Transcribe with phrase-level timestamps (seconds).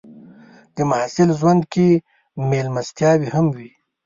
[0.75, 1.87] د محصل ژوند کې
[2.49, 3.69] مېلمستیاوې هم وي.